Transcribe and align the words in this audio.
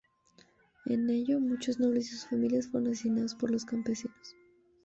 En 0.85 1.11
ello, 1.11 1.39
muchos 1.39 1.79
nobles 1.79 2.07
y 2.07 2.15
sus 2.17 2.25
familias 2.25 2.67
fueron 2.69 2.89
asesinados 2.91 3.35
por 3.35 3.51
los 3.51 3.65
campesinos. 3.65 4.35